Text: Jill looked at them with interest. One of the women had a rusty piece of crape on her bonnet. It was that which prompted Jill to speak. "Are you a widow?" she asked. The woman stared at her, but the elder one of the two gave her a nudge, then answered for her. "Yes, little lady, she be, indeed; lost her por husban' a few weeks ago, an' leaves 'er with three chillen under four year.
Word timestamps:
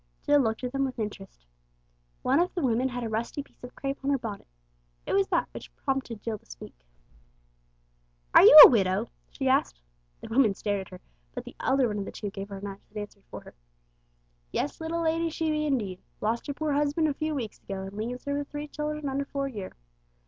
Jill 0.23 0.39
looked 0.39 0.63
at 0.63 0.71
them 0.71 0.83
with 0.83 0.97
interest. 0.97 1.45
One 2.23 2.39
of 2.39 2.51
the 2.55 2.63
women 2.63 2.89
had 2.89 3.03
a 3.03 3.07
rusty 3.07 3.43
piece 3.43 3.63
of 3.63 3.75
crape 3.75 4.03
on 4.03 4.09
her 4.09 4.17
bonnet. 4.17 4.47
It 5.05 5.13
was 5.13 5.27
that 5.27 5.47
which 5.51 5.71
prompted 5.75 6.23
Jill 6.23 6.39
to 6.39 6.45
speak. 6.47 6.73
"Are 8.33 8.41
you 8.41 8.59
a 8.65 8.69
widow?" 8.71 9.09
she 9.29 9.47
asked. 9.47 9.79
The 10.19 10.27
woman 10.27 10.55
stared 10.55 10.81
at 10.81 10.89
her, 10.89 11.01
but 11.35 11.43
the 11.43 11.55
elder 11.59 11.87
one 11.87 11.99
of 11.99 12.05
the 12.05 12.11
two 12.11 12.31
gave 12.31 12.49
her 12.49 12.57
a 12.57 12.61
nudge, 12.61 12.79
then 12.89 13.01
answered 13.03 13.25
for 13.29 13.41
her. 13.41 13.53
"Yes, 14.51 14.81
little 14.81 15.03
lady, 15.03 15.29
she 15.29 15.51
be, 15.51 15.67
indeed; 15.67 16.01
lost 16.19 16.47
her 16.47 16.53
por 16.55 16.73
husban' 16.73 17.05
a 17.05 17.13
few 17.13 17.35
weeks 17.35 17.61
ago, 17.61 17.83
an' 17.85 17.95
leaves 17.95 18.27
'er 18.27 18.39
with 18.39 18.49
three 18.49 18.67
chillen 18.69 19.07
under 19.07 19.25
four 19.25 19.47
year. 19.47 19.73